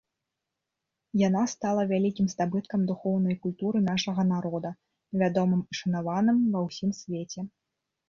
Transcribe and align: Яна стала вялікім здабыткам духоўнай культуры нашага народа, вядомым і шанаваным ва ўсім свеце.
Яна 1.27 1.43
стала 1.53 1.81
вялікім 1.91 2.31
здабыткам 2.33 2.87
духоўнай 2.93 3.39
культуры 3.45 3.83
нашага 3.91 4.21
народа, 4.33 4.69
вядомым 5.23 5.61
і 5.71 5.83
шанаваным 5.85 6.45
ва 6.57 6.69
ўсім 6.69 6.91
свеце. 7.05 7.51